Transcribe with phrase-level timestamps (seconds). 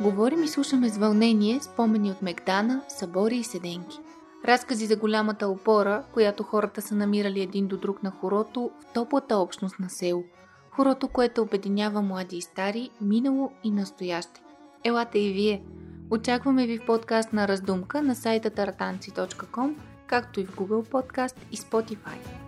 [0.00, 3.98] Говорим и слушаме с вълнение спомени от Мегдана, събори и седенки.
[4.44, 9.36] Разкази за голямата опора, която хората са намирали един до друг на хорото в топлата
[9.36, 10.24] общност на село.
[10.70, 14.40] Хорото, което обединява млади и стари, минало и настояще.
[14.84, 15.62] Елате и вие!
[16.10, 19.74] Очакваме ви в подкаст на Раздумка на сайта tartanci.com,
[20.06, 22.45] както и в Google Podcast и Spotify.